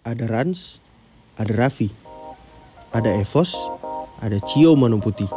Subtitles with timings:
[0.00, 0.80] Ada Rans,
[1.36, 1.92] ada Raffi,
[2.88, 3.52] ada Evos,
[4.24, 5.28] ada Cio Manu Putih.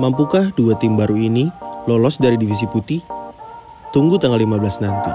[0.00, 1.52] Mampukah dua tim baru ini
[1.84, 3.04] lolos dari divisi putih?
[3.92, 5.12] Tunggu tanggal 15 nanti.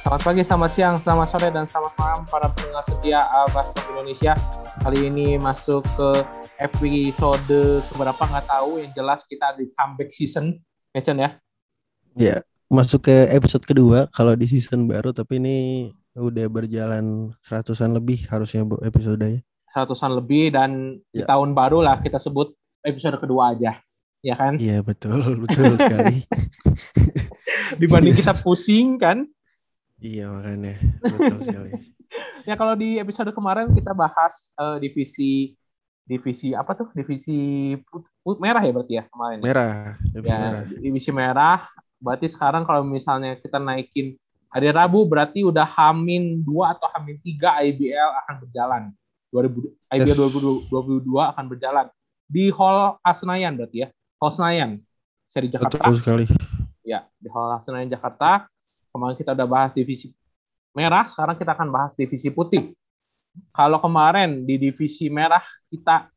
[0.00, 3.20] Selamat pagi, selamat siang, selamat sore, dan selamat malam para pendengar setia
[3.52, 4.32] Basket Indonesia.
[4.82, 6.08] Kali ini masuk ke
[6.58, 7.58] episode
[7.90, 8.78] keberapa nggak tahu.
[8.80, 10.56] Yang jelas kita di comeback season,
[10.92, 11.30] ya ya.
[12.16, 12.36] Ya,
[12.66, 15.56] masuk ke episode kedua kalau di season baru, tapi ini
[16.16, 19.42] udah berjalan seratusan lebih harusnya bu episodenya.
[19.68, 21.26] Seratusan lebih dan di Ya.
[21.28, 23.76] tahun baru lah kita sebut episode kedua aja,
[24.22, 24.56] ya kan?
[24.56, 26.24] Iya betul, betul sekali.
[27.80, 29.26] Dibanding kita pusing kan.
[29.96, 31.72] iya makanya betul sekali.
[32.46, 35.52] Ya kalau di episode kemarin kita bahas eh, divisi
[36.06, 36.88] divisi apa tuh?
[36.94, 39.38] Divisi put- put- merah ya berarti ya kemarin.
[39.42, 40.62] Merah, episode ya, merah.
[40.78, 41.58] divisi merah.
[41.98, 44.14] Berarti sekarang kalau misalnya kita naikin
[44.46, 48.82] hari Rabu berarti udah Hamin 2 atau Hamin 3 IBL akan berjalan.
[49.34, 50.18] 2000 IBL Yes.
[50.70, 51.02] 2022
[51.34, 51.86] akan berjalan
[52.30, 53.88] di Hall Senayan berarti ya.
[54.22, 54.78] Hall Senayan.
[55.26, 55.82] Seri Jakarta.
[55.82, 56.24] Betul sekali.
[56.86, 58.46] Ya, di Hall Senayan Jakarta.
[58.94, 60.14] Kemarin kita udah bahas divisi
[60.76, 62.76] merah, sekarang kita akan bahas divisi putih.
[63.56, 65.40] Kalau kemarin di divisi merah
[65.72, 66.12] kita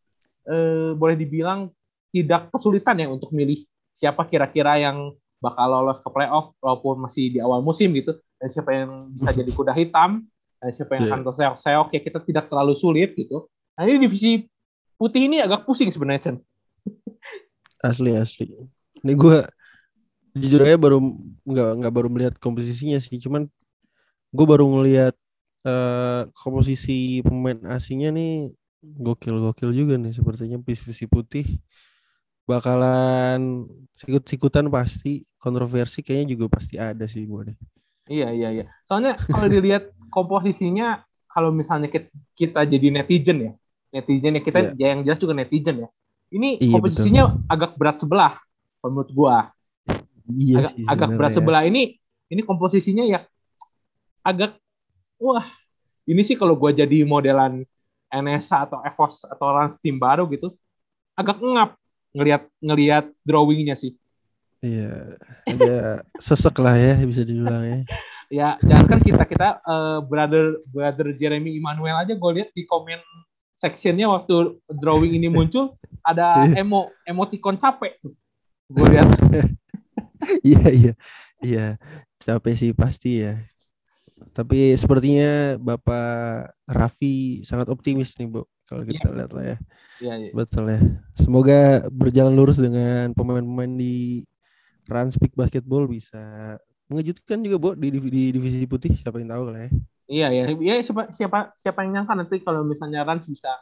[0.47, 1.71] eh, boleh dibilang
[2.11, 3.63] tidak kesulitan ya untuk milih
[3.95, 8.71] siapa kira-kira yang bakal lolos ke playoff walaupun masih di awal musim gitu dan siapa
[8.75, 10.19] yang bisa jadi kuda hitam
[10.59, 11.11] dan siapa yang Iya.
[11.15, 13.47] akan terseok-seok ya kita tidak terlalu sulit gitu.
[13.80, 14.43] Nah ini divisi
[14.99, 16.37] putih ini agak pusing sebenarnya Chen.
[17.80, 18.52] Asli asli.
[18.99, 19.37] Ini gue
[20.35, 20.99] jujur aja baru
[21.47, 23.47] nggak nggak baru melihat komposisinya sih, cuman
[24.35, 25.13] gue baru ngelihat
[25.67, 28.53] eh, komposisi pemain asingnya nih
[29.05, 31.45] gokil-gokil juga nih sepertinya divisi putih
[32.49, 33.41] bakalan
[33.99, 37.58] sikut-sikutan pasti kontroversi kayaknya juga pasti ada sih gue deh.
[38.09, 38.63] Iya iya iya.
[38.88, 39.83] Soalnya kalau dilihat
[40.14, 42.09] komposisinya kalau misalnya kita,
[42.39, 43.52] kita jadi netizen ya,
[43.93, 45.89] netizen ya kita ya yang jelas juga netizen ya.
[46.33, 48.33] Ini Iya, komposisinya agak berat sebelah
[48.81, 49.36] menurut gua.
[50.30, 51.93] Iya Agak, sih agak berat sebelah ini
[52.33, 53.21] ini komposisinya ya
[54.30, 54.52] agak
[55.17, 55.45] wah
[56.06, 57.66] ini sih kalau gua jadi modelan
[58.10, 60.54] NSA atau EVOS atau Rans tim baru gitu
[61.17, 61.76] agak ngap
[62.14, 63.94] ngelihat ngelihat drawingnya sih.
[64.60, 65.16] Iya,
[65.48, 67.80] ada sesek lah ya bisa dibilang ya.
[68.30, 73.02] ya jangan kan kita kita eh, brother brother Jeremy Emmanuel aja gue lihat di komen
[73.58, 75.73] sectionnya waktu drawing ini muncul
[76.06, 78.14] ada emo emoticon capek tuh
[78.70, 79.10] gue lihat
[80.44, 80.94] Iya iya
[81.40, 81.66] iya
[82.20, 83.40] capek sih pasti ya.
[84.35, 89.57] Tapi sepertinya Bapak Raffi sangat optimis nih bu kalau kita lihat lah ya.
[90.03, 90.31] ya, ya.
[90.35, 90.81] Betul ya.
[91.17, 94.23] Semoga berjalan lurus dengan pemain-pemain di
[94.89, 96.57] Ranspik Basketball bisa
[96.89, 99.69] mengejutkan juga bu di, di divisi putih siapa yang tahu lah ya.
[100.09, 103.53] iya ya ya siapa siapa siapa yang nyangka nanti kalau misalnya Rans bisa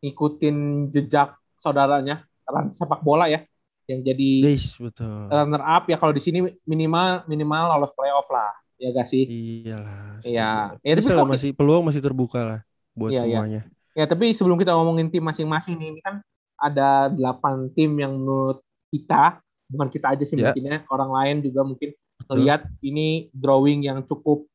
[0.00, 3.44] ngikutin jejak saudaranya Rans sepak bola ya
[3.84, 5.28] yang jadi Guys betul.
[5.28, 8.48] runner up ya kalau di sini minimal minimal lolos playoff lah
[8.80, 10.24] ya gak sih Iyalah.
[10.24, 10.50] Iya.
[10.80, 12.60] Ya, tapi kok- masih peluang masih terbuka lah
[12.96, 13.36] buat Iya, iya.
[13.36, 13.60] semuanya.
[13.92, 16.24] Ya, tapi sebelum kita ngomongin tim masing-masing nih, ini kan
[16.56, 20.50] ada delapan tim yang menurut kita, bukan kita aja sih Ya.
[20.50, 21.90] mungkin ya, orang lain juga mungkin
[22.28, 24.48] melihat ini drawing yang cukup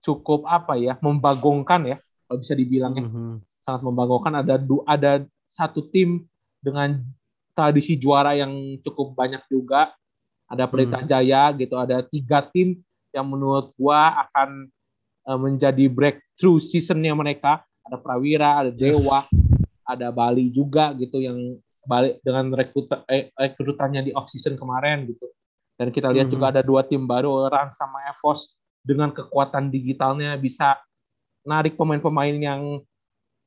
[0.00, 1.96] cukup apa ya, membagongkan ya,
[2.26, 3.42] kalau bisa dibilangnya Mhm.
[3.64, 4.32] sangat membagongkan.
[4.44, 4.54] Ada
[4.86, 5.12] ada
[5.50, 6.22] satu tim
[6.62, 7.00] dengan
[7.56, 8.52] tradisi juara yang
[8.84, 9.90] cukup banyak juga.
[10.46, 11.08] Ada Pelita Hmm.
[11.10, 12.78] Jaya gitu, ada tiga tim
[13.16, 14.68] yang menurut gua akan
[15.26, 17.64] eh, menjadi breakthrough seasonnya mereka.
[17.88, 18.92] Ada Prawira, ada Yes.
[18.98, 19.24] Dewa,
[19.86, 21.56] ada Bali juga gitu yang
[21.86, 25.26] balik dengan rekrut eh, rekrutannya di off season kemarin gitu.
[25.78, 26.34] Dan kita lihat Mhm.
[26.34, 30.74] juga ada dua tim baru Rans sama Evos dengan kekuatan digitalnya bisa
[31.46, 32.62] narik pemain-pemain yang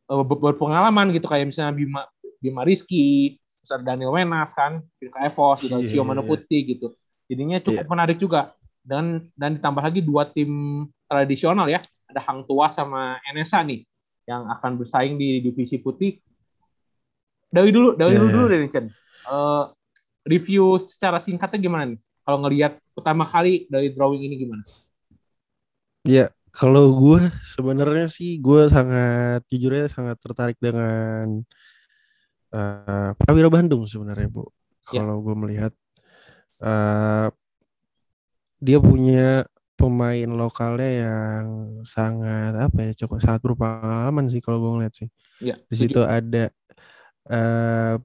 [0.07, 2.01] ber- berpengalaman gitu kayak misalnya Bima
[2.39, 3.35] Bima Rizky,
[3.83, 6.23] Daniel Wenas kan, ke Evos, juga Iya, Cio iya.
[6.23, 6.87] Putih gitu.
[7.27, 7.91] Jadinya cukup Iya.
[7.91, 8.55] menarik juga.
[8.89, 10.49] Dan dan ditambah lagi dua tim
[11.05, 11.77] tradisional ya,
[12.09, 13.85] ada Hang Tua sama NSA nih
[14.25, 16.17] yang akan bersaing di divisi putih.
[17.49, 18.85] Dari dulu, dari Iya, dulu dulu deh Chen.
[19.29, 19.63] Eh,
[20.25, 21.99] review secara singkatnya gimana nih?
[22.25, 24.61] Kalau ngelihat pertama kali dari drawing ini gimana?
[26.05, 31.41] Ya, kalau gue sebenarnya sih gue sangat jujur aja sangat tertarik dengan
[32.53, 34.45] eh Prawira Bandung sebenarnya bu.
[34.93, 35.01] Ya.
[35.01, 35.73] Kalau gue melihat
[36.61, 37.29] eh
[38.59, 39.47] dia punya
[39.79, 41.45] pemain lokalnya yang
[41.87, 45.09] sangat apa ya cukup sangat berpengalaman sih kalau gue ngeliat sih.
[45.39, 46.51] Ya, Di situ ada
[47.31, 47.95] eh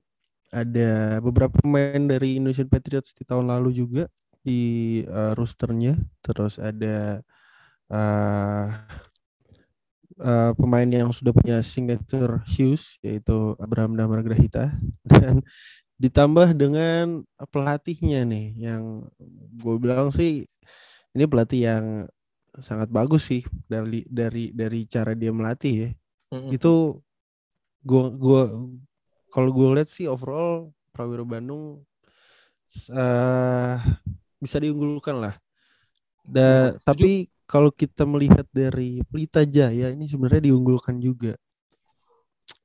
[0.54, 4.06] ada beberapa pemain dari Indonesian Patriots di tahun lalu juga
[4.46, 5.98] di uh, rosternya.
[6.22, 7.18] Terus ada
[7.90, 8.66] uh,
[10.22, 14.70] uh, pemain yang sudah punya signature shoes yaitu Abraham Damar Grahita
[15.10, 15.42] dan
[15.94, 17.23] ditambah dengan
[17.55, 19.06] pelatihnya nih yang
[19.55, 20.43] gue bilang sih
[21.14, 21.87] ini pelatih yang
[22.58, 25.91] sangat bagus sih dari dari dari cara dia melatih ya.
[26.35, 26.50] Mm-hmm.
[26.55, 27.02] Itu
[27.82, 28.43] gua gua
[29.31, 31.82] kalau gue lihat sih overall Prawira Bandung
[32.94, 33.75] uh,
[34.38, 35.35] bisa diunggulkan lah.
[36.25, 41.35] Da, ya, tapi kalau kita melihat dari Pelita Jaya ini sebenarnya diunggulkan juga.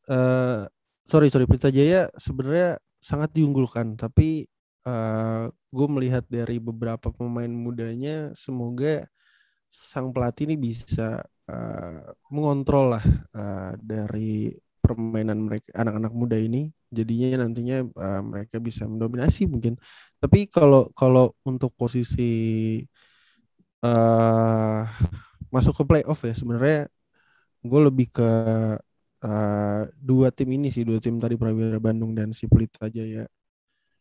[0.10, 0.66] Uh,
[1.06, 4.48] sorry sorry Pelita Jaya sebenarnya sangat diunggulkan, tapi
[4.88, 9.08] uh, gue melihat dari beberapa pemain mudanya, semoga
[9.70, 12.02] sang pelatih ini bisa uh,
[12.34, 13.06] mengontrol lah
[13.36, 16.74] uh, dari permainan mereka anak-anak muda ini.
[16.90, 19.78] Jadinya nantinya uh, mereka bisa mendominasi mungkin.
[20.18, 22.82] Tapi kalau kalau untuk posisi
[23.86, 24.82] uh,
[25.54, 26.90] masuk ke playoff ya sebenarnya
[27.62, 28.30] gue lebih ke
[29.26, 33.26] uh, dua tim ini sih dua tim tadi Prawira Bandung dan si Pelita Jaya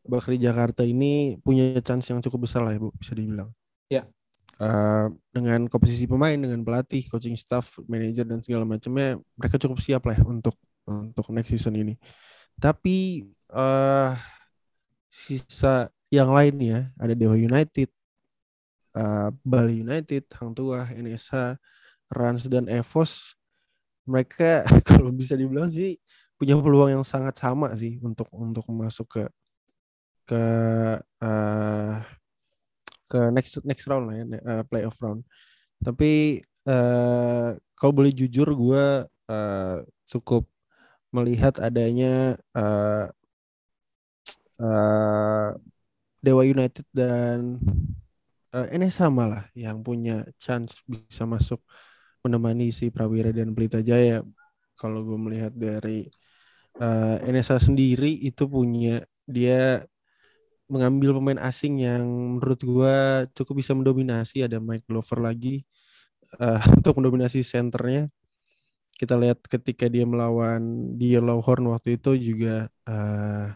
[0.08, 3.52] Bakri Jakarta ini punya chance yang cukup besar lah ya bu bisa dibilang
[3.92, 4.08] ya
[4.62, 10.02] uh, dengan komposisi pemain dengan pelatih coaching staff manajer dan segala macamnya mereka cukup siap
[10.06, 10.54] lah ya untuk
[10.88, 11.94] untuk next season ini.
[12.58, 14.16] Tapi uh,
[15.06, 17.92] sisa yang lain ya ada Dewa United,
[18.96, 21.54] uh, Bali United, Hang Tuah, NSH,
[22.10, 23.37] Rans dan Evos.
[24.08, 26.00] Mereka kalau bisa dibilang sih
[26.40, 29.24] punya peluang yang sangat sama sih untuk untuk masuk ke
[30.28, 30.42] ke
[31.24, 31.94] uh,
[33.08, 35.24] ke next next round lah ya uh, playoff round.
[35.80, 39.78] Tapi uh, kalau boleh jujur gue uh,
[40.08, 40.44] cukup
[41.08, 43.08] melihat adanya uh,
[44.60, 45.50] uh,
[46.20, 47.56] Dewa United dan
[48.52, 51.62] uh, ini sama lah yang punya chance bisa masuk
[52.28, 54.20] menemani si Prawira dan Pelita Jaya.
[54.76, 56.06] Kalau gue melihat dari
[56.78, 59.82] uh, NSA sendiri itu punya dia
[60.68, 62.04] mengambil pemain asing yang
[62.36, 62.96] menurut gue
[63.32, 64.44] cukup bisa mendominasi.
[64.44, 65.64] Ada Mike Glover lagi
[66.36, 68.12] uh, untuk mendominasi senternya
[68.98, 73.54] kita lihat ketika dia melawan di Horn waktu itu juga uh,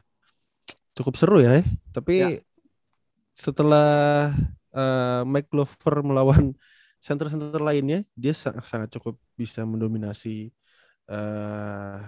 [0.95, 1.67] cukup seru ya.
[1.91, 2.39] Tapi ya.
[3.35, 4.31] setelah
[4.71, 6.55] uh, Mike Glover melawan
[7.03, 10.55] center-center lainnya, dia sangat, cukup bisa mendominasi
[11.11, 11.99] uh,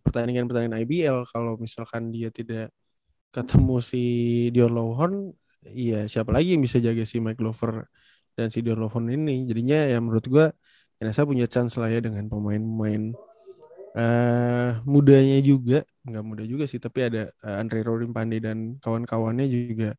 [0.00, 1.18] pertandingan-pertandingan IBL.
[1.28, 2.72] Kalau misalkan dia tidak
[3.28, 4.04] ketemu si
[4.54, 5.28] Dion Lowhorn,
[5.68, 7.84] iya siapa lagi yang bisa jaga si Mike Glover
[8.32, 9.44] dan si Dion Lowhorn ini?
[9.44, 10.46] Jadinya ya menurut gue
[11.04, 13.12] NSA punya chance lah ya dengan pemain-pemain
[13.98, 19.46] uh, mudanya juga nggak muda juga sih tapi ada uh, Andre Rorim Pandey dan kawan-kawannya
[19.48, 19.94] juga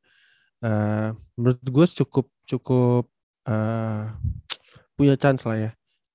[0.64, 3.15] uh, menurut gue cukup cukup
[3.46, 4.14] uh,
[4.98, 5.72] punya chance lah ya.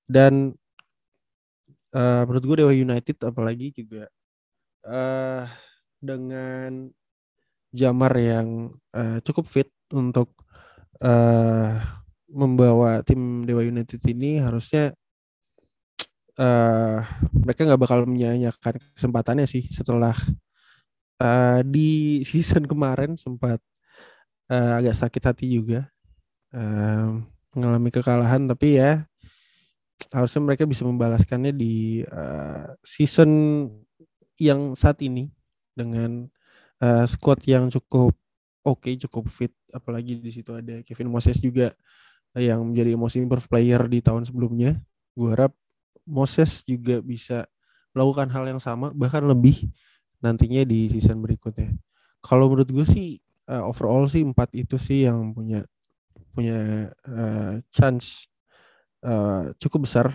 [0.07, 0.55] Dan
[1.95, 4.07] uh, menurut gue Dewa United apalagi juga
[4.87, 5.45] uh,
[6.01, 6.89] dengan
[7.71, 10.35] Jamar yang uh, cukup fit untuk
[10.99, 11.79] uh,
[12.27, 14.91] membawa tim Dewa United ini harusnya
[16.35, 16.99] uh,
[17.31, 20.11] mereka nggak bakal menyanyikan kesempatannya sih setelah
[21.23, 23.63] uh, di season kemarin sempat
[24.51, 25.87] uh, agak sakit hati juga.
[26.51, 27.23] Uh,
[27.55, 29.05] mengalami kekalahan tapi ya
[30.11, 33.29] harusnya mereka bisa membalaskannya di uh, season
[34.41, 35.29] yang saat ini
[35.77, 36.25] dengan
[36.81, 38.15] uh, squad yang cukup
[38.65, 41.73] oke okay, cukup fit apalagi di situ ada Kevin Moses juga
[42.37, 44.79] yang menjadi most improved player di tahun sebelumnya.
[45.11, 45.51] Gue harap
[46.07, 47.43] Moses juga bisa
[47.91, 49.67] melakukan hal yang sama bahkan lebih
[50.23, 51.75] nantinya di season berikutnya.
[52.23, 53.19] Kalau menurut gue sih
[53.51, 55.67] uh, overall sih empat itu sih yang punya
[56.31, 58.31] punya uh, chance
[59.03, 60.07] uh, cukup besar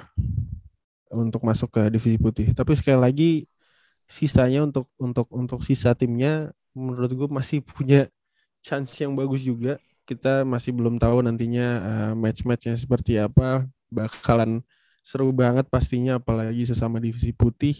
[1.12, 2.50] untuk masuk ke divisi putih.
[2.56, 3.30] Tapi sekali lagi
[4.08, 8.06] sisanya untuk untuk untuk sisa timnya menurut gue masih punya
[8.62, 13.66] chance yang bagus juga kita masih belum tahu nantinya uh, match-matchnya seperti apa.
[13.90, 14.62] Bakalan
[15.02, 17.74] seru banget pastinya apalagi sesama divisi putih.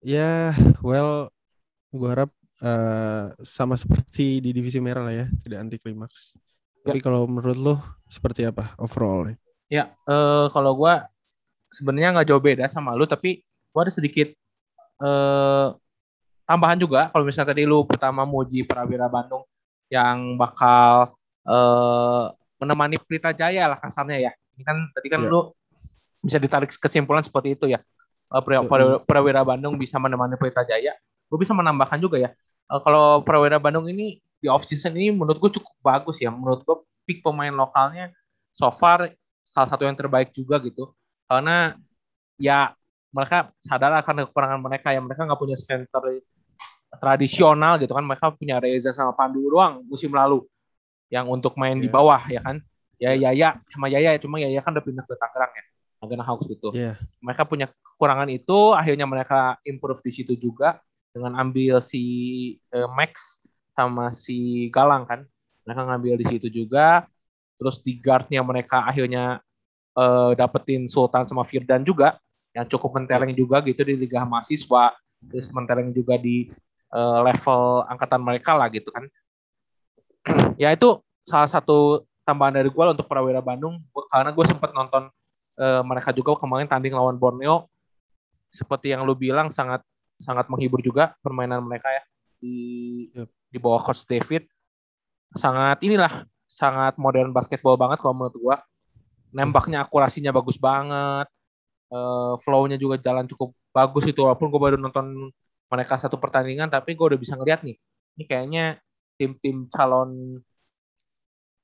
[0.00, 1.28] Ya, well,
[1.92, 2.32] gue harap
[2.64, 6.36] uh, sama seperti di divisi merah lah ya, tidak anti klimaks.
[6.86, 6.94] Ya.
[6.94, 7.74] Tapi kalau menurut lo
[8.06, 9.34] seperti apa overall?
[9.66, 10.94] Ya, uh, kalau gue
[11.74, 14.30] sebenarnya nggak jauh beda sama lo, tapi gue ada sedikit
[15.02, 15.74] uh,
[16.46, 17.10] tambahan juga.
[17.10, 19.42] Kalau misalnya tadi lu pertama muji Prawira Bandung
[19.90, 21.10] yang bakal
[21.42, 22.30] uh,
[22.62, 24.32] menemani Pelita Jaya lah kasarnya ya.
[24.54, 25.30] Ini kan tadi kan yeah.
[25.34, 25.40] lu
[26.22, 27.82] bisa ditarik kesimpulan seperti itu ya.
[28.30, 30.94] Uh, Prawira Bandung bisa menemani Pelita Jaya.
[31.26, 32.30] gue bisa menambahkan juga ya.
[32.70, 36.32] Uh, kalau Prawira Bandung ini di off season ini menurut gue cukup bagus ya.
[36.32, 36.76] Menurut gue
[37.08, 38.12] pick pemain lokalnya
[38.52, 39.10] so far
[39.46, 40.92] salah satu yang terbaik juga gitu.
[41.26, 41.74] Karena
[42.36, 42.76] ya
[43.16, 46.20] mereka sadar akan kekurangan mereka yang mereka nggak punya center
[47.00, 50.44] tradisional gitu kan mereka punya Reza sama Pandu doang musim lalu
[51.12, 51.84] yang untuk main yeah.
[51.84, 51.94] di iya.
[51.94, 52.56] bawah ya kan
[52.96, 55.64] ya Yaya sama Yaya cuma Yaya kan udah pindah ke Tangerang ya
[56.02, 56.96] Agena Hawks gitu yeah.
[57.20, 60.80] mereka punya kekurangan itu akhirnya mereka improve di situ juga
[61.12, 62.04] dengan ambil si
[62.76, 63.40] uh, Max
[63.76, 65.28] sama si Galang kan.
[65.68, 67.04] Mereka ngambil di situ juga.
[67.60, 69.44] Terus di guardnya mereka akhirnya
[69.96, 72.16] uh, dapetin Sultan sama Firdan juga
[72.56, 74.96] yang cukup mentereng juga gitu di Liga Mahasiswa.
[75.28, 76.48] Terus mentereng juga di
[76.96, 79.04] uh, level angkatan mereka lah gitu kan.
[80.56, 83.84] Ya itu salah satu tambahan dari gue untuk Prawira Bandung.
[84.08, 85.12] Karena gue sempat nonton
[85.60, 87.68] uh, mereka juga kemarin tanding lawan Borneo.
[88.48, 89.84] Seperti yang lu bilang sangat
[90.16, 92.02] sangat menghibur juga permainan mereka ya.
[92.40, 92.56] Di
[93.12, 93.35] yep.
[93.50, 94.46] Di bawah coach David
[95.34, 98.56] sangat inilah sangat modern basketball banget kalau menurut gue
[99.34, 101.26] nembaknya akurasinya bagus banget
[101.90, 105.30] uh, flow-nya juga jalan cukup bagus itu walaupun gue baru nonton
[105.66, 107.76] mereka satu pertandingan tapi gue udah bisa ngeliat nih
[108.16, 108.64] ini kayaknya
[109.18, 110.40] tim-tim calon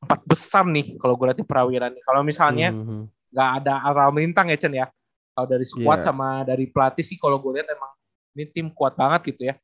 [0.03, 3.07] empat besar nih kalau gue lihat di Prawira nih kalau misalnya mhm.
[3.33, 3.61] nggak mm -hmm.
[3.63, 4.87] ada aral melintang ya Chen ya
[5.33, 6.07] kalau dari squad yeah.
[6.11, 7.93] sama dari pelatih sih kalau gue lihat emang
[8.37, 9.55] ini tim kuat banget gitu ya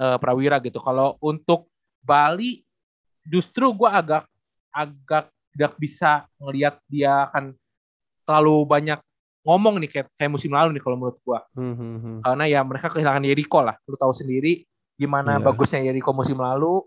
[0.00, 1.68] uh, Prawira gitu kalau untuk
[2.00, 2.62] Bali
[3.26, 4.24] justru gue agak
[4.70, 7.56] agak tidak bisa ngelihat dia akan
[8.28, 9.00] terlalu banyak
[9.46, 11.46] ngomong nih kayak, kayak musim lalu nih kalau menurut gua.
[11.54, 12.18] Hmm, hmm, hmm.
[12.26, 13.78] Karena ya mereka kehilangan Yeriko lah.
[13.86, 14.66] Lu tahu sendiri
[14.98, 15.44] gimana yeah.
[15.46, 16.82] bagusnya Yeriko musim lalu.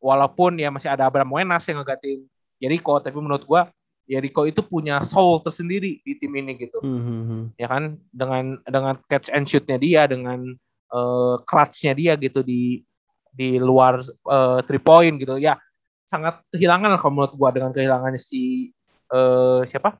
[0.00, 2.24] Walaupun ya masih ada Abraham Wenas yang ngegantiin
[2.58, 3.68] Yeriko, tapi menurut gua
[4.08, 6.80] Yeriko itu punya soul tersendiri di tim ini gitu.
[6.80, 7.42] Hmm, hmm.
[7.60, 10.56] Ya kan dengan dengan catch and shootnya dia, dengan
[10.94, 12.86] uh, clutch-nya dia gitu di
[13.34, 13.98] di luar
[14.30, 15.34] uh, three point gitu.
[15.42, 15.58] Ya
[16.06, 18.70] sangat kehilangan kalau menurut gua dengan kehilangannya si
[19.10, 19.98] uh, siapa?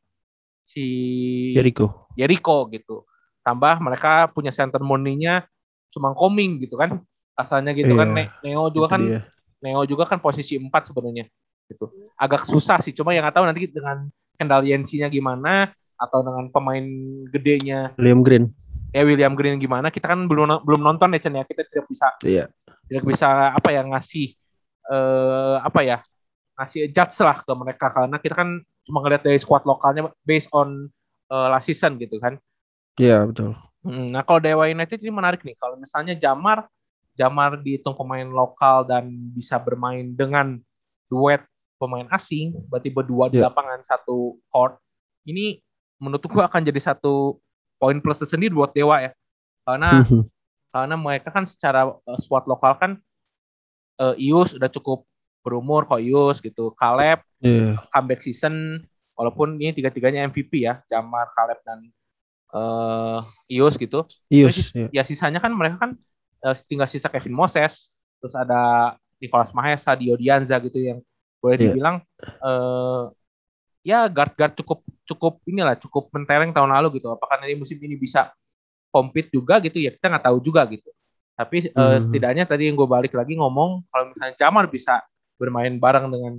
[0.64, 0.84] si
[1.52, 2.08] Jericho.
[2.16, 3.04] Jericho gitu.
[3.44, 5.44] Tambah mereka punya center murninya
[5.92, 6.98] cuma coming gitu kan.
[7.36, 9.20] Asalnya gitu kan iya, Neo juga kan dia.
[9.60, 11.28] Neo juga kan posisi 4 sebenarnya
[11.68, 11.92] gitu.
[12.16, 16.84] Agak susah sih cuma yang nggak tahu nanti dengan Kendall Yensi-nya gimana atau dengan pemain
[17.30, 18.50] gedenya William Green.
[18.94, 19.90] Ya William Green gimana?
[19.90, 21.42] Kita kan belum belum nonton ya Chen ya.
[21.42, 22.46] Kita tidak bisa iya.
[22.86, 24.26] tidak bisa apa ya ngasih
[24.86, 25.98] eh apa ya?
[26.54, 30.86] ngasih judge lah ke mereka karena kita kan cuma ngeliat dari squad lokalnya based on
[31.26, 32.38] uh, last season gitu kan.
[32.94, 33.58] Iya yeah, betul.
[33.84, 35.58] Hmm, nah kalau Dewa United ini menarik nih.
[35.58, 36.70] Kalau misalnya Jamar,
[37.18, 40.62] Jamar dihitung pemain lokal dan bisa bermain dengan
[41.10, 41.44] duet
[41.76, 43.50] pemain asing, berarti berdua di yeah.
[43.50, 44.78] lapangan satu court.
[45.26, 45.58] Ini
[46.00, 47.42] menurut gua akan jadi satu
[47.84, 49.12] poin plus tersendiri buat Dewa ya.
[49.68, 50.00] Karena
[50.72, 52.96] karena mereka kan secara uh, squad lokal kan
[54.00, 55.04] uh, Ius udah cukup
[55.44, 57.76] berumur Koyus gitu Kaleb yeah.
[57.92, 58.80] comeback season
[59.12, 61.92] walaupun ini tiga-tiganya MVP ya Jamar Kaleb dan
[62.56, 64.88] uh, Ius gitu Ius yeah.
[64.90, 65.90] ya sisanya kan mereka kan
[66.42, 70.98] uh, tinggal sisa Kevin Moses terus ada Nicholas Mahesa Dio Dianza gitu yang
[71.44, 71.64] boleh yeah.
[71.70, 71.96] dibilang
[72.40, 73.12] uh,
[73.84, 78.32] ya guard-guard cukup cukup inilah cukup mentereng tahun lalu gitu apakah nanti musim ini bisa
[78.88, 80.88] compete juga gitu ya kita nggak tahu juga gitu
[81.36, 81.78] tapi mm -hmm.
[81.78, 85.04] uh, setidaknya tadi yang gue balik lagi ngomong kalau misalnya Jamar bisa
[85.36, 86.32] bermain bareng dengan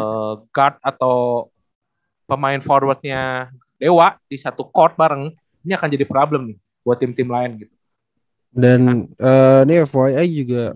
[0.00, 1.48] uh, guard atau
[2.24, 5.30] pemain forwardnya Dewa di satu court bareng
[5.62, 7.74] ini akan jadi problem nih buat tim-tim lain gitu.
[8.48, 10.74] Dan uh, ini FYI juga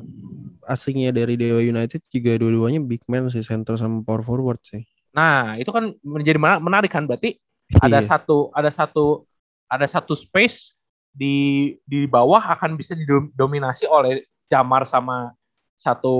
[0.69, 4.87] asingnya dari Dewa United juga dua-duanya big man sih center sama power forward sih.
[5.12, 7.37] Nah itu kan menjadi menarik kan berarti
[7.81, 8.04] ada iya.
[8.04, 9.25] satu ada satu
[9.69, 10.76] ada satu space
[11.12, 15.33] di di bawah akan bisa didominasi oleh Jamar sama
[15.81, 16.14] satu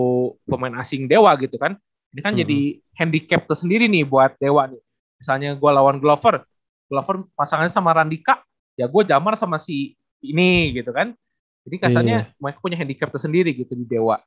[0.49, 1.76] pemain asing Dewa gitu kan.
[2.12, 2.40] Ini kan hmm.
[2.44, 2.61] jadi
[2.96, 4.80] handicap tersendiri nih buat Dewa nih.
[5.20, 6.42] Misalnya gue lawan Glover,
[6.88, 8.42] Glover pasangannya sama Randika,
[8.75, 9.94] ya gue jamar sama si
[10.25, 11.14] ini gitu kan.
[11.62, 12.40] Jadi kasarnya yeah.
[12.42, 14.18] mereka punya handicap tersendiri gitu di Dewa.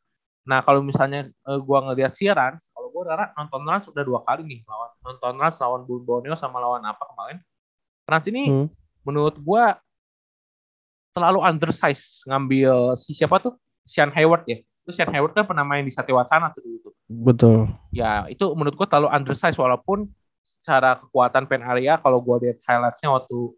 [0.48, 2.56] Nah kalau misalnya uh, gue ngeliat siaran,
[3.06, 7.06] Rara nonton Rans sudah dua kali nih lawan nonton Rans lawan Borneo sama lawan apa
[7.14, 7.38] kemarin.
[8.10, 8.68] Rans ini hmm.
[9.06, 9.64] menurut gue
[11.14, 15.82] terlalu undersize ngambil si siapa tuh Sean Hayward ya Terus Shane Hayward kan pernah main
[15.82, 16.94] di Satya Wacana tuh dulu.
[17.10, 17.74] Betul.
[17.90, 20.06] Ya itu menurut gue terlalu undersize walaupun
[20.46, 23.58] secara kekuatan pen area kalau gue lihat highlightsnya waktu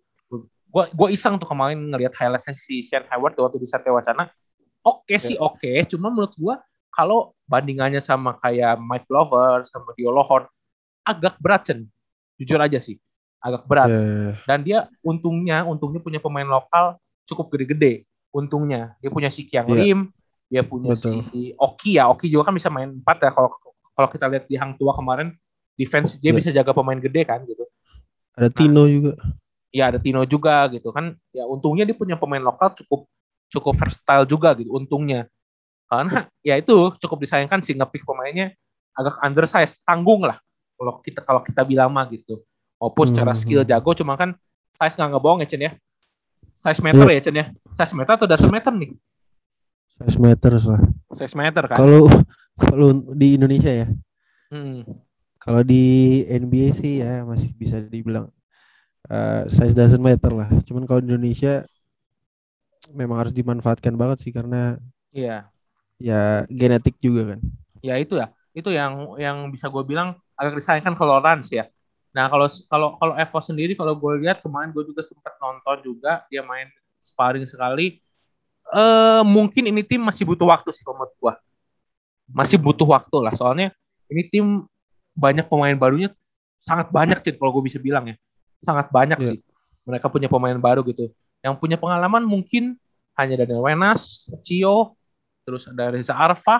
[0.71, 4.31] gue gue iseng tuh kemarin ngelihat highlightsnya si Shane Hayward waktu di Satya Wacana.
[4.87, 5.83] Oke okay sih oke, okay.
[5.83, 6.55] cuma menurut gue
[6.93, 10.47] kalau bandingannya sama kayak Mike Glover sama Dio Lohorn
[11.07, 11.87] agak berat Chen.
[12.37, 13.01] Jujur aja sih,
[13.41, 13.89] agak berat.
[13.89, 14.33] Yeah.
[14.45, 19.83] Dan dia untungnya untungnya punya pemain lokal cukup gede-gede untungnya dia punya si Kiang yeah.
[19.83, 19.99] Lim
[20.47, 21.27] dia punya Betul.
[21.27, 23.51] si Oki ya Oki juga kan bisa main empat ya kalau
[23.91, 25.35] kalau kita lihat di Hang Tua kemarin
[25.75, 26.39] defense dia Yeah.
[26.39, 27.67] bisa jaga pemain gede kan gitu
[28.37, 29.17] Ada Tino juga.
[29.73, 33.09] ya ada Tino juga gitu kan ya untungnya dia punya pemain lokal cukup
[33.51, 35.27] cukup versatile juga gitu untungnya
[35.87, 38.51] karena ya itu cukup disayangkan sih ngepick pemainnya
[38.93, 40.35] agak undersize tanggung lah
[40.75, 42.43] kalau kita kalau kita bilang mah gitu
[42.77, 44.35] walaupun secara Hmm, skill jago cuma kan
[44.75, 45.71] size nggak ngebohong ya Chen ya
[46.53, 47.15] size meter Iya.
[47.17, 48.91] ya Chen ya size meter atau dasar meter nih
[49.97, 50.81] Size meters lah.
[51.17, 52.05] size meter kan Kalau
[52.61, 53.87] kalau di Indonesia ya.
[54.53, 54.85] Hmm.
[55.41, 55.83] Kalau di
[56.23, 58.29] NBA sih ya masih bisa dibilang
[59.07, 60.45] eh, size doesn't matter lah.
[60.61, 61.65] Cuman kalau di Indonesia
[62.93, 64.77] memang harus dimanfaatkan banget sih karena
[65.09, 65.49] iya
[65.97, 67.39] ya genetik juga kan.
[67.81, 68.29] ya itu ya.
[68.53, 71.69] Itu yang yang bisa gue bilang agak disayangkan kalau Rans ya.
[72.13, 76.25] Nah kalau kalau kalau Evo sendiri kalau gue lihat kemarin gue juga sempat nonton juga
[76.29, 76.65] dia main
[76.97, 78.01] sparring sekali.
[78.67, 81.33] Eh mungkin ini tim masih butuh waktu sih menurut gue
[82.27, 83.71] masih butuh waktu lah soalnya
[84.11, 84.67] ini tim
[85.15, 86.11] banyak pemain barunya
[86.59, 88.15] sangat banyak sih kalau gue bisa bilang ya.
[88.59, 89.29] Sangat banyak Iya.
[89.31, 89.39] sih.
[89.85, 91.13] Mereka punya pemain baru gitu.
[91.45, 92.75] Yang punya pengalaman mungkin
[93.15, 94.96] hanya Daniel Wenas, Cio,
[95.47, 96.59] terus ada Reza Arfah,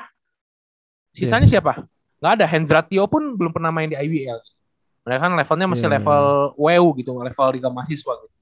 [1.12, 1.84] sisanya siapa?
[2.24, 2.46] Nggak ada.
[2.48, 4.40] Hendratio pun belum pernah main di IBL.
[5.04, 6.24] Mereka kan levelnya masih Iya, level
[6.56, 8.36] WU gitu, level Liga Mahasiswa gitu.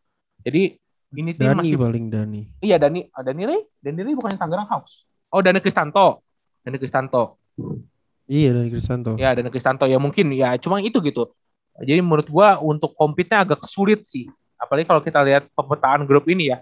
[0.46, 0.62] Jadi
[1.18, 2.42] ini tim Dani masih paling Dani.
[2.62, 5.10] iya Dani ah, Dani Ray, Dani Ray bukannya Tangerang Hawks.
[5.34, 6.22] Oh Dani Kristanto.
[6.62, 7.42] Dani Kristanto.
[8.30, 9.12] Iya Dani Kristanto.
[9.18, 11.34] Ya Dani Kristanto ya mungkin ya cuma itu gitu.
[11.82, 14.30] Jadi menurut gua untuk compete-nya agak sulit sih.
[14.62, 16.62] Apalagi kalau kita lihat pemetaan grup ini ya.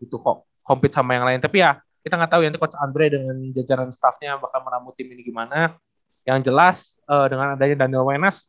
[0.00, 1.40] Itu kok compete sama yang lain.
[1.40, 1.76] Tapi ya
[2.08, 5.76] kita nggak tahu ya nanti coach Andre dengan jajaran staffnya bakal meramu tim ini gimana.
[6.24, 8.48] Yang jelas eh, dengan adanya Daniel Wenas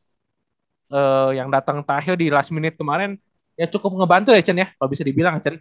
[0.89, 3.19] eh, yang datang terakhir di last minute kemarin
[3.59, 5.59] ya cukup ngebantu ya Chen ya kalau bisa dibilang Chen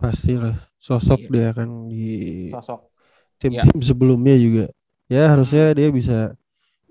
[0.00, 1.32] Pastilah sosok Iya.
[1.32, 2.08] dia kan di
[2.52, 2.88] sosok
[3.40, 4.64] tim-tim sebelumnya juga.
[5.08, 6.36] Ya harusnya dia bisa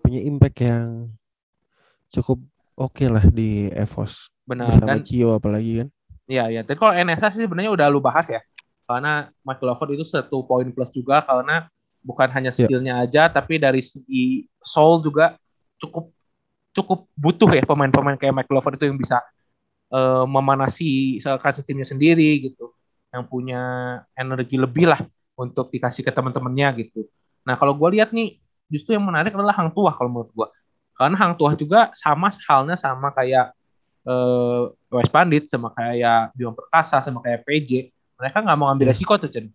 [0.01, 1.13] punya impact yang
[2.09, 2.41] cukup
[2.73, 5.87] oke lah di EVOS benar bersama dan Cio apalagi kan.
[6.29, 6.61] Iya, iya.
[6.61, 8.41] Tapi kalau NSA sih sebenarnya udah lu bahas ya.
[8.89, 11.69] Karena Mike Lovett itu satu poin plus juga karena
[12.01, 12.65] bukan hanya Iya.
[12.65, 15.37] skillnya aja, tapi dari segi soul juga
[15.77, 16.09] cukup
[16.73, 19.21] cukup butuh ya pemain-pemain kayak Mike Lovett itu yang bisa
[19.93, 22.73] eh, memanasi kasus timnya sendiri gitu,
[23.13, 23.61] yang punya
[24.17, 25.01] energi lebih lah
[25.37, 27.05] untuk dikasih ke teman-temannya gitu.
[27.45, 30.47] Nah kalau gue lihat nih, justru yang menarik adalah Hang Tuah kalau menurut gue.
[30.97, 33.53] Karena Hang Tuah juga sama halnya sama kayak
[34.05, 34.61] eh
[34.93, 38.93] Wes Pandit sama kayak Bima Perkasa sama kayak PJ mereka nggak mau ambil Iya.
[38.93, 39.47] resiko tuh Chen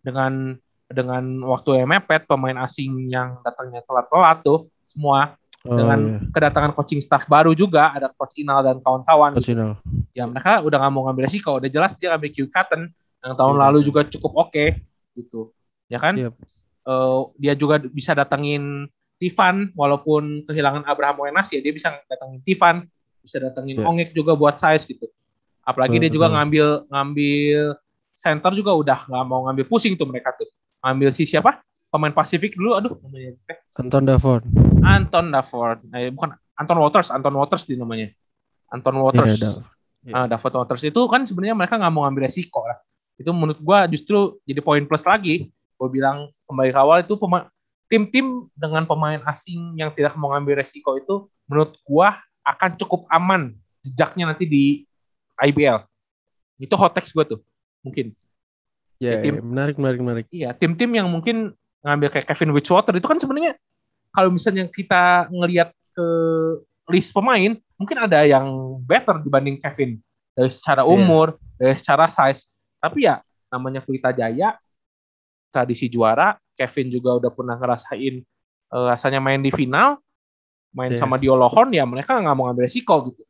[0.00, 0.56] dengan
[0.88, 6.18] dengan waktu yang mepet pemain asing yang datangnya telat-telat tuh semua Oh, dengan iya.
[6.30, 9.58] kedatangan coaching staff baru juga ada coach Inal dan kawan-kawan Coach gitu.
[9.58, 9.74] Inal.
[10.14, 12.82] ya mereka udah nggak mau ngambil resiko udah jelas dia ngambil Q Cotton
[13.18, 14.64] yang tahun Iya, lalu juga cukup oke
[15.12, 15.50] gitu
[15.86, 16.30] ya kan Iya.
[16.88, 18.86] Eh, dia juga bisa datangin
[19.18, 22.86] Tivan walaupun kehilangan Abraham Wenas ya dia bisa datangin Tivan
[23.18, 23.84] bisa datangin Iya.
[23.84, 25.10] Ongek juga buat size gitu
[25.60, 26.36] apalagi Betul, dia juga betul.
[26.38, 27.60] ngambil ngambil
[28.18, 30.50] center juga udah nggak mau ngambil pusing tuh mereka tuh
[30.82, 31.62] ngambil si siapa
[31.94, 34.42] pemain Pasifik dulu aduh namanya eh, Anton Davon.
[34.82, 38.10] Anton Davord eh, bukan Anton Waters Anton Waters di namanya
[38.74, 39.64] Anton Waters Dav.
[40.04, 40.14] Iya.
[40.14, 42.78] Ah, Davot Waters itu kan sebenarnya mereka nggak mau ngambil resiko lah.
[43.18, 45.50] Itu menurut gua justru jadi poin plus lagi.
[45.78, 47.14] Gue bilang kembali ke awal itu
[47.86, 53.54] tim-tim dengan pemain asing yang tidak mau ngambil resiko itu menurut gua akan cukup aman
[53.82, 54.64] jejaknya nanti di
[55.38, 55.86] IBL.
[56.58, 57.42] Itu hot text gua tuh.
[57.82, 58.14] Mungkin.
[58.98, 60.26] Ya, tim- ya, menarik, menarik, menarik.
[60.34, 61.54] Iya, tim-tim yang mungkin
[61.86, 63.54] ngambil kayak Kevin Witchwater itu kan sebenarnya
[64.10, 66.08] kalau misalnya kita ngelihat ke
[66.90, 68.48] list pemain, mungkin ada yang
[68.82, 70.02] better dibanding Kevin
[70.34, 70.90] dari secara Iya.
[70.90, 72.50] umur, dari secara size.
[72.82, 73.22] Tapi ya
[73.54, 74.58] namanya Pelita Jaya,
[75.54, 78.14] tradisi juara, Kevin juga udah pernah ngerasain
[78.68, 80.02] eh, rasanya main di final,
[80.74, 81.00] main Iya.
[81.00, 83.22] sama Diolohon ya mereka nggak mau ngambil resiko gitu.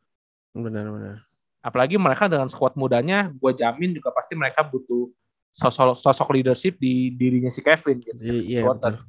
[0.57, 1.28] Benar, benar.
[1.59, 5.11] Apalagi mereka dengan squad mudanya, gue jamin juga pasti mereka butuh
[5.59, 8.15] sosok sosok leadership di dirinya si Kevin gitu.
[8.23, 9.03] Iya, iya, Witchwater.
[9.03, 9.07] betul.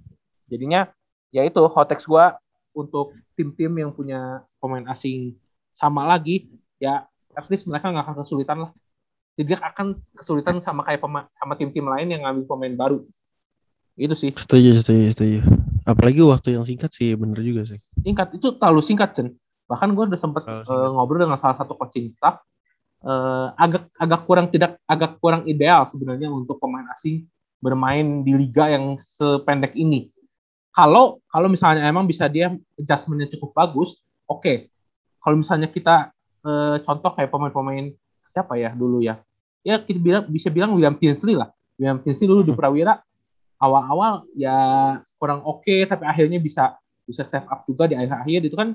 [0.50, 0.82] Jadinya
[1.30, 2.42] ya itu hot text gua
[2.74, 5.38] untuk tim-tim yang punya pemain asing
[5.70, 6.50] sama lagi
[6.82, 7.06] ya
[7.38, 8.72] at least mereka nggak akan kesulitan lah.
[9.38, 13.00] Tidak akan kesulitan sama kayak pema- sama tim-tim lain yang ngambil pemain baru.
[13.96, 14.36] Itu sih.
[14.36, 15.40] Setuju, setuju, setuju.
[15.88, 17.80] Apalagi waktu yang singkat sih, bener juga sih.
[18.04, 19.28] Singkat itu terlalu singkat, Chen.
[19.70, 20.90] Bahkan gue udah sempet eh, singkat.
[20.98, 22.42] ngobrol dengan salah satu coaching staff
[23.06, 27.30] eh, agak agak kurang tidak agak kurang ideal sebenarnya untuk pemain asing
[27.62, 30.10] bermain di liga yang sependek ini.
[30.74, 34.66] Kalau kalau misalnya emang bisa dia adjustmentnya cukup bagus, oke.
[35.22, 36.10] Kalau misalnya kita
[36.42, 37.94] eh, contoh kayak pemain-pemain
[38.30, 39.22] siapa ya dulu ya,
[39.62, 41.54] ya kita bilang bisa bilang William Tinsley lah.
[41.78, 42.60] William Kinsey dulu di Hmm.
[42.60, 43.00] Prawira
[43.60, 44.56] awal-awal ya
[45.20, 48.72] kurang oke tapi akhirnya bisa bisa step up juga di akhir-akhir itu kan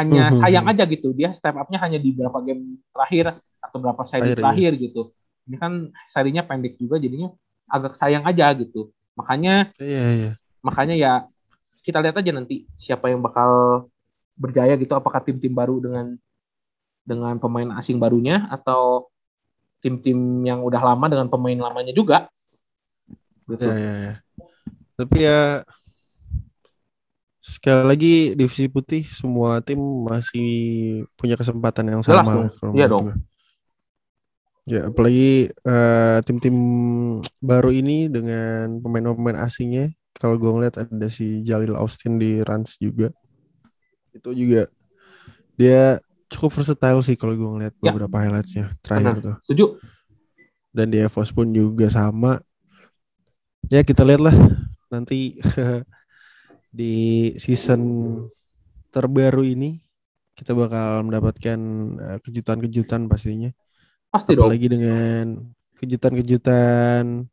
[0.00, 0.40] hanya Mhm.
[0.40, 4.32] sayang aja gitu dia step upnya hanya di beberapa game terakhir atau berapa seri Akhir,
[4.32, 4.40] iya.
[4.40, 5.02] terakhir gitu
[5.44, 5.72] ini kan
[6.08, 7.28] serinya pendek juga jadinya
[7.68, 10.32] agak sayang aja gitu makanya Iya iya.
[10.64, 11.12] makanya ya
[11.82, 13.84] kita lihat aja nanti siapa yang bakal
[14.32, 16.16] berjaya gitu apakah tim-tim baru dengan
[17.02, 19.10] dengan pemain asing barunya atau
[19.82, 22.30] tim-tim yang udah lama dengan pemain lamanya juga
[23.50, 24.14] gitu Iya iya iya.
[24.94, 25.66] Tapi ya
[27.42, 29.74] sekali lagi divisi putih semua tim
[30.06, 30.46] masih
[31.18, 33.18] punya kesempatan yang sama Iya dong.
[34.62, 36.54] Ya apalagi eh, tim-tim
[37.42, 43.10] baru ini dengan pemain-pemain asingnya kalau gue ngeliat ada si Jalil Austin di Rans juga
[44.14, 44.70] itu juga
[45.58, 45.98] dia
[46.30, 47.90] cukup versatile sih kalau gue ngeliat Ya.
[47.90, 49.24] beberapa highlightsnya terakhir Benar.
[49.26, 49.64] tuh setuju
[50.70, 52.40] dan di EVOS pun juga sama.
[53.68, 54.36] Ya kita lihat lah
[54.88, 55.36] nanti
[56.72, 56.94] di
[57.36, 57.80] season
[58.88, 59.76] terbaru ini
[60.32, 61.58] kita bakal mendapatkan
[62.00, 63.52] eh, kejutan-kejutan pastinya.
[64.12, 65.24] pasti dong Apalagi dengan
[65.80, 67.24] kejutan-kejutan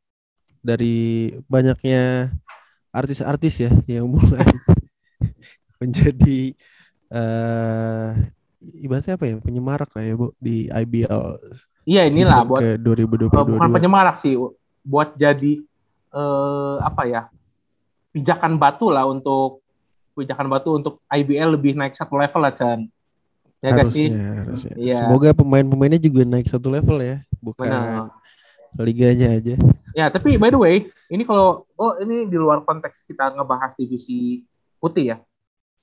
[0.64, 2.32] dari banyaknya
[2.92, 4.44] artis-artis ya yang mulai
[5.84, 6.56] menjadi
[7.10, 8.10] eh
[8.60, 11.24] ibaratnya apa ya penyemarak lah ya bu di IBL
[11.88, 13.32] iya inilah buat ke 2022.
[13.32, 14.36] eh, bukan penyemarak sih
[14.84, 15.64] buat jadi
[16.12, 17.22] eh, apa ya
[18.10, 19.62] pijakan batu lah untuk
[20.18, 22.90] pijakan batu untuk IBL lebih naik satu level lah Chan
[23.60, 24.74] ya gak sih harusnya, harusnya.
[24.80, 24.96] Iya.
[25.04, 28.08] Semoga pemain-pemainnya juga naik satu level ya, bukan benar
[28.88, 29.56] liganya aja.
[29.92, 30.76] Ya, tapi by the way,
[31.12, 34.48] ini kalau oh ini di luar konteks kita ngebahas divisi
[34.80, 35.18] putih ya.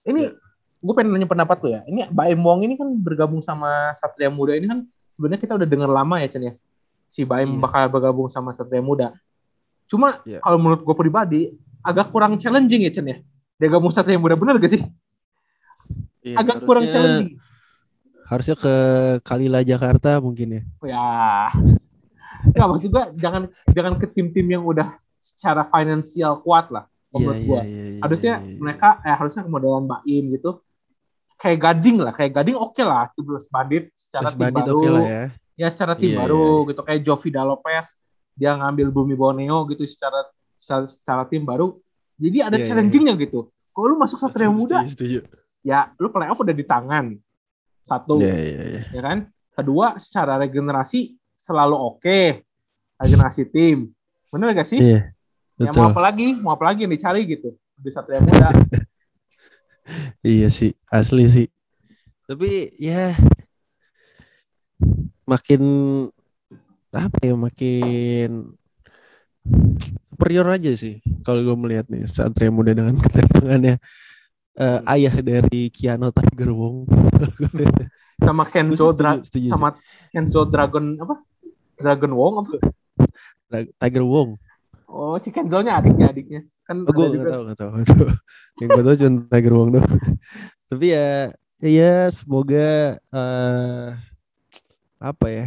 [0.08, 0.32] Ini Ya.
[0.80, 1.80] gue pengen nanya pendapat lo ya.
[1.84, 4.86] Ini Baim Wong ini kan bergabung sama Satria Muda ini kan
[5.18, 6.54] sebenarnya kita udah dengar lama ya Chen ya.
[7.10, 7.60] Si Baim Iya.
[7.60, 9.12] bakal bergabung sama Satria Muda.
[9.84, 10.40] Cuma Iya.
[10.40, 11.40] kalau menurut gue pribadi
[11.86, 13.16] agak kurang challenging ya Chen ya.
[13.70, 14.82] Gabung Satria Muda bener gak sih?
[16.26, 17.38] Iya, agak kurang challenging.
[18.26, 18.74] Harusnya ke
[19.22, 20.62] Kalila Jakarta mungkin ya.
[20.82, 21.06] Ya.
[22.50, 26.90] Enggak maksud gue jangan jangan ke tim-tim yang udah secara finansial kuat lah.
[27.16, 27.60] Iya, menurut iya, gua.
[27.62, 28.58] iya, iya, harusnya iya, iya.
[28.60, 30.50] mereka eh harusnya kemodalan Baim gitu
[31.36, 35.04] kayak Gading lah kayak Gading oke lah Tubulus Bandit secara tim Bandit baru oke lah
[35.04, 35.24] ya.
[35.56, 37.86] ya secara tim Iya, baru iya, gitu kayak Jovida Lopez
[38.36, 41.76] dia ngambil Bumi Borneo gitu secara secara, secara tim baru
[42.16, 43.52] jadi ada Iya, iya, challengingnya gitu.
[43.76, 45.18] Kalau lu masuk Satria Setuju, Muda setuju, setuju.
[45.60, 47.12] ya lu playoff udah di tangan.
[47.84, 48.18] Satu.
[48.18, 48.82] Iya, iya, iya.
[48.90, 49.18] ya kan?
[49.52, 52.20] Kedua secara regenerasi selalu oke.
[52.96, 53.92] Regenerasi tim.
[54.32, 54.80] Bener gak sih?
[54.80, 55.12] Iya,
[55.60, 55.92] ya mau betul.
[55.92, 56.28] apa lagi?
[56.40, 58.50] Mau apa lagi yang dicari gitu di Satria Muda.
[60.26, 61.46] Iya sih, asli sih.
[62.26, 63.14] Tapi ya
[65.22, 65.62] makin
[66.90, 68.50] apa ya makin
[70.10, 73.76] superior aja sih kalau gue melihat nih Satria Muda dengan kedatangannya
[74.56, 76.88] eh, ayah dari Kiano Tiger Wong.
[78.26, 79.52] sama Kenzo setuju, Dra- setuju sih.
[79.52, 79.68] sama
[80.08, 81.14] Kenzo Dragon apa
[81.76, 82.50] Dragon Wong apa
[83.76, 84.40] Tiger Wong.
[84.88, 88.06] oh si Kenzo-nya adiknya adiknya kan Oh, gue nggak tahu nggak tahu tahu.
[88.64, 89.90] Yang gue tahu cuma Tiger Wong doang.
[90.66, 91.08] Tapi ya
[91.62, 93.88] ya semoga eh
[94.96, 95.46] apa ya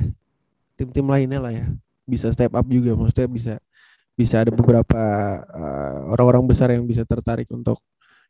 [0.78, 1.66] tim-tim lainnya lah ya
[2.06, 3.54] bisa step up juga maksudnya bisa
[4.20, 5.02] bisa ada beberapa
[5.62, 7.80] eh, orang-orang besar yang bisa tertarik untuk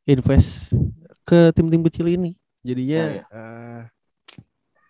[0.05, 0.73] invest
[1.27, 2.31] ke tim-tim kecil ini.
[2.65, 3.23] Jadinya Ya, ya.
[3.33, 3.81] eh,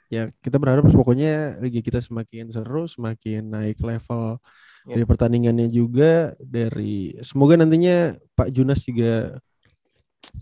[0.10, 4.42] ya kita berharap pokoknya liga kita semakin seru, semakin naik level
[4.88, 4.96] Ya.
[4.96, 9.38] dari pertandingannya juga dari semoga nantinya Pak Junas juga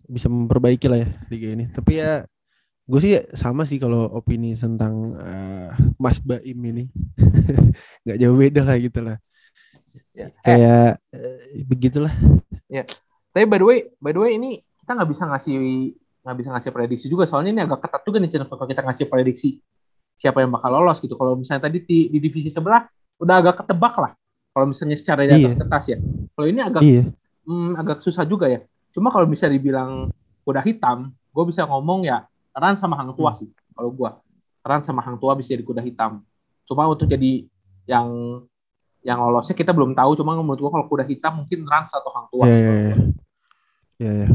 [0.08, 1.66] bisa memperbaiki lah ya liga ini.
[1.72, 2.24] Tapi ya
[2.88, 6.86] gue sih sama sih kalau opini tentang eh, Mas Baim ini
[8.06, 9.18] nggak jauh beda lah gitu lah.
[10.14, 12.14] Ya, kayak eh, begitulah.
[13.32, 15.56] tapi by the way by the way ini kita nggak bisa ngasih
[16.26, 19.06] nggak bisa ngasih prediksi juga soalnya ini agak ketat juga nih Cen, kalau kita ngasih
[19.08, 19.62] prediksi
[20.18, 22.84] siapa yang bakal lolos gitu kalau misalnya tadi di, di divisi sebelah
[23.22, 24.12] udah agak ketebak lah
[24.52, 25.60] kalau misalnya secara di atas Iya.
[25.62, 25.98] kertas ya
[26.34, 27.04] kalau ini agak Iya.
[27.46, 28.60] hmm, agak susah juga ya.
[28.92, 30.10] Cuma kalau bisa dibilang
[30.42, 32.26] kuda hitam, gue bisa ngomong ya
[32.58, 33.40] Ran sama Hang Tua Hmm.
[33.46, 33.50] sih.
[33.78, 34.10] Kalau gue
[34.66, 36.26] Ran sama Hang Tua bisa jadi kuda hitam.
[36.66, 37.46] Cuma untuk jadi
[37.86, 38.10] yang
[39.08, 40.20] yang lolosnya kita belum tahu.
[40.20, 42.44] Cuma menurut gue kalau kuda hitam mungkin Ran atau Hang Tua.
[42.44, 42.84] Iya, sih iya, kalau iya.
[42.84, 43.08] gua.
[43.98, 44.30] Iya.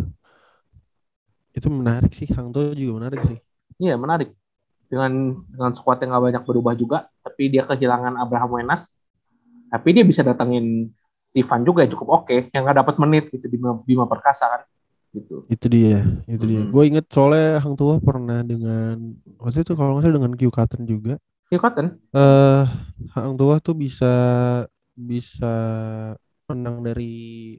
[1.53, 3.39] Itu menarik sih, Hang Tuah juga menarik sih.
[3.77, 4.33] Iya menarik.
[4.89, 8.89] Dengan dengan squad yang gak banyak berubah juga, tapi dia kehilangan Abraham Wenas.
[9.69, 10.89] Tapi dia bisa datengin
[11.33, 14.63] Tivan juga yang cukup oke, yang gak dapat menit gitu Bima, Bima Perkasa kan.
[15.13, 15.45] Gitu.
[15.53, 16.65] Itu dia, itu dia.
[16.65, 16.73] Mhm.
[16.73, 18.97] Gue inget soalnya Hang Tuah pernah dengan
[19.37, 21.21] waktu itu kalau nggak salah dengan Q Cotton juga.
[21.53, 21.87] Iya kan?
[22.17, 22.65] Eh
[23.13, 24.09] Hang Tuah tuh bisa
[24.97, 25.53] bisa
[26.49, 27.57] menang dari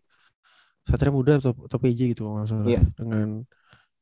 [0.84, 2.82] Satria Muda atau, atau PJ gitu kalau nggak salah Iya.
[2.98, 3.28] dengan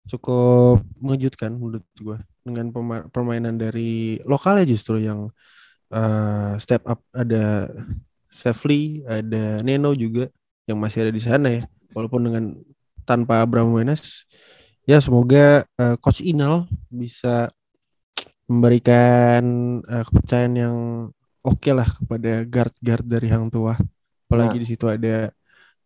[0.09, 2.73] cukup mengejutkan menurut gua dengan
[3.11, 5.29] permainan dari lokalnya justru yang
[5.93, 7.67] eh, step up ada
[8.31, 10.31] Sefli, ada Neno juga
[10.65, 12.43] yang masih ada di sana ya walaupun dengan
[13.03, 14.23] tanpa Abraham Wenas
[14.87, 17.51] ya semoga eh, coach Inal bisa
[18.51, 19.43] memberikan
[19.81, 20.77] eh, kepercayaan yang
[21.41, 23.79] oke lah kepada guard-guard dari Hang Tua
[24.27, 24.63] apalagi Nah.
[24.63, 25.31] di situ ada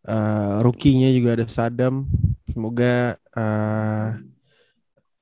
[0.06, 2.10] eh, rookie-nya juga ada Sadam
[2.50, 4.08] semoga eh,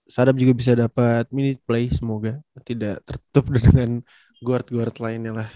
[0.03, 3.99] Sadam juga bisa dapat minute play semoga tidak tertutup dengan
[4.39, 5.49] guard-guard lainnya lah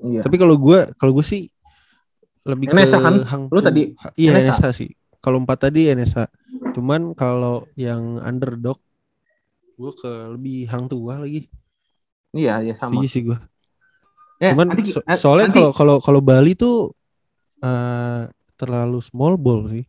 [0.00, 0.24] Iya.
[0.24, 1.52] tapi kalau gue kalau gue sih
[2.42, 3.16] lebih Enesa ke kan?
[3.28, 4.56] Hang Lu tadi iya Enesa?
[4.56, 4.90] Enesa sih.
[5.20, 6.24] Kalau empat tadi Enesa.
[6.72, 8.80] Cuman kalau yang underdog
[9.80, 11.48] gue ke lebih Hang Tua lagi.
[12.30, 12.92] Iya, iya sama.
[12.92, 13.38] Setuju sih gue.
[14.38, 16.92] Eh, Cuman nanti- so- eh, soalnya kalau kalau kalau Bali tuh
[17.58, 18.22] eh,
[18.54, 19.84] terlalu small ball sih.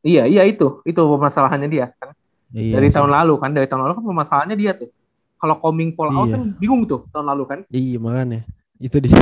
[0.00, 0.80] Iya, iya itu.
[0.82, 2.12] Itu permasalahannya dia kan.
[2.50, 2.94] Iya dari sih.
[2.94, 4.88] tahun lalu kan, dari tahun lalu kan permasalahannya dia tuh.
[5.36, 6.34] Kalau coming fall out Iya.
[6.34, 7.58] kan bingung tuh tahun lalu kan.
[7.68, 8.40] Iya makanya
[8.76, 9.16] itu dia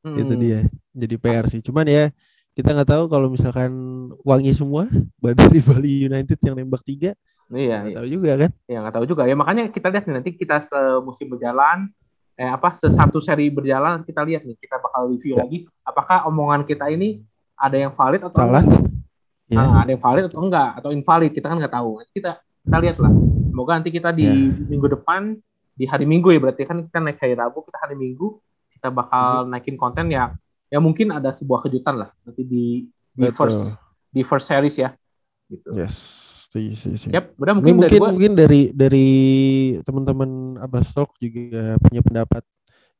[0.00, 0.16] Hmm.
[0.16, 0.58] itu dia
[0.90, 1.60] jadi PR sih.
[1.60, 2.08] Cuman ya
[2.50, 3.72] kita nggak tahu kalau misalkan
[4.20, 4.88] wangi semua
[5.20, 7.12] dari Bali United yang nembak tiga
[7.50, 7.96] Iya, iya.
[7.98, 8.50] tahu juga kan.
[8.64, 9.34] Ya nggak tahu juga ya.
[9.34, 11.90] Makanya kita lihat nih nanti kita semusim berjalan
[12.34, 15.44] eh apa sesatu seri berjalan kita lihat nih kita bakal review Ya.
[15.44, 17.20] lagi apakah omongan kita ini
[17.52, 18.64] ada yang valid atau Salah.
[18.64, 18.80] enggak.
[19.50, 19.58] Ya.
[19.60, 22.00] Ah, ada yang valid atau enggak atau invalid kita kan nggak tahu.
[22.00, 23.12] Nanti Kita kita lihat lah.
[23.50, 24.34] Semoga nanti kita di Ya.
[24.70, 25.34] minggu depan
[25.74, 28.36] di hari Minggu ya berarti kan kita naik hari Rabu kita hari Minggu
[28.70, 30.30] kita bakal naikin konten ya
[30.68, 33.32] ya mungkin ada sebuah kejutan lah nanti di di Betul.
[33.34, 33.60] first
[34.08, 34.92] di first series ya
[35.48, 35.72] gitu.
[35.74, 35.96] Yes,
[36.50, 37.14] setuju, setuju, setuju.
[37.14, 39.08] Yap, udah Ini mungkin, mungkin dari gua mungkin dari dari
[39.86, 42.42] teman-teman Abbas Talk juga punya pendapat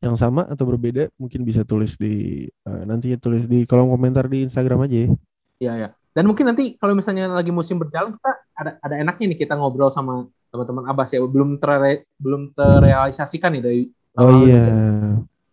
[0.01, 4.47] yang sama atau berbeda mungkin bisa tulis di eh, nantinya tulis di kolom komentar di
[4.47, 5.09] Instagram aja ya.
[5.61, 5.89] Iya ya.
[6.15, 9.93] Dan mungkin nanti kalau misalnya lagi musim berjalan kita ada ada enaknya nih kita ngobrol
[9.93, 13.83] sama teman-teman Abbas ya belum ter belum terrealisasikan nih dari
[14.19, 14.59] Oh iya.
[14.67, 14.75] gitu.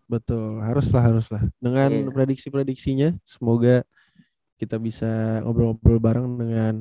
[0.07, 1.43] Betul, haruslah haruslah.
[1.59, 2.09] Dengan Iya.
[2.09, 3.83] prediksi-prediksinya semoga
[4.57, 6.73] kita bisa ngobrol-ngobrol bareng dengan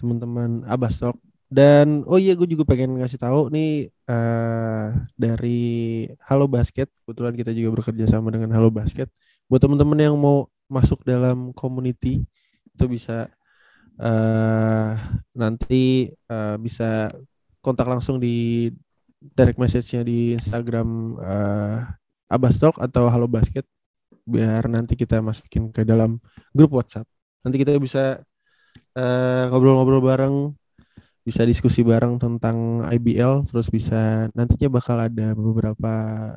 [0.00, 1.16] teman-teman Abbas Talk.
[1.54, 5.62] Dan oh iya gue juga pengen ngasih tahu nih eh dari
[6.26, 9.06] Halo Basket, kebetulan kita juga bekerja sama dengan Halo Basket.
[9.46, 12.24] Buat teman-teman yang mau masuk dalam community
[12.74, 13.30] itu bisa
[14.02, 14.92] eh
[15.36, 17.06] nanti eh, bisa
[17.62, 18.68] kontak langsung di
[19.22, 21.16] direct message-nya di Instagram
[22.28, 23.64] Abbas Talk atau Halo Basket
[24.24, 26.18] biar nanti kita masukin ke dalam
[26.56, 27.06] grup WhatsApp.
[27.44, 28.24] Nanti kita bisa
[28.94, 30.36] eh, ngobrol-ngobrol bareng,
[31.24, 35.92] bisa diskusi bareng tentang IBL, terus bisa nantinya bakal ada beberapa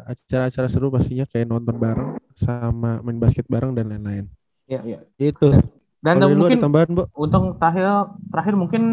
[0.08, 4.26] acara-acara seru pastinya kayak nonton bareng sama main basket bareng dan lain-lain.
[4.67, 5.00] Iya, iya.
[5.20, 5.52] Itu.
[6.00, 7.04] Dan lu mungkin ada tambahan, Bo?
[7.20, 8.84] untuk terakhir terakhir mungkin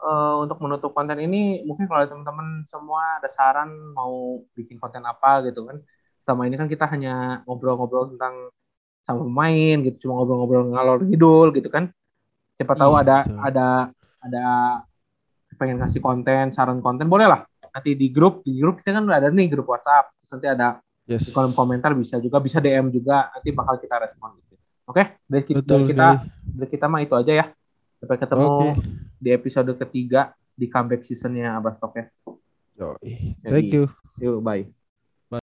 [0.00, 5.44] eh, untuk menutup konten ini mungkin kalau teman-teman semua ada saran mau bikin konten apa
[5.44, 5.76] gitu kan.
[6.24, 8.48] Selama ini kan kita hanya ngobrol-ngobrol tentang
[9.04, 11.92] sama pemain gitu, cuma ngobrol-ngobrol ngalor ngidul gitu kan.
[12.54, 13.38] Siapa tahu Iya, ada betul.
[13.42, 13.66] ada
[14.20, 14.44] ada
[15.54, 17.42] pengen kasih konten, saran konten boleh lah.
[17.68, 20.14] Nanti di grup, di grup kita kan udah ada nih grup WhatsApp.
[20.18, 20.68] Terus nanti ada
[21.04, 21.30] di Yes.
[21.30, 24.54] kolom komentar bisa juga bisa DM juga nanti bakal kita respon gitu.
[24.84, 26.54] Oke, dari, ki- Betul dari kita sekali.
[26.54, 27.46] dari kita mah itu aja ya.
[27.98, 28.68] Sampai ketemu Oke.
[29.18, 32.06] di episode ketiga di comeback seasonnya Abas Talk ya.
[32.74, 33.36] Yoi.
[33.42, 33.84] Thank you.
[34.16, 34.83] Yuk, bye.